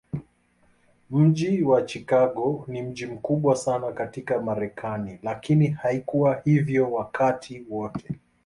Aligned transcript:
Mji 1.09 1.63
wa 1.63 1.85
Chicago 1.87 2.65
ni 2.67 2.81
mji 2.81 3.05
mkubwa 3.05 3.55
sana 3.55 3.91
katika 3.91 4.41
Marekani, 4.41 5.19
lakini 5.23 5.67
haikuwa 5.67 6.41
hivyo 6.45 6.91
wakati 6.91 7.65
wote. 7.69 8.15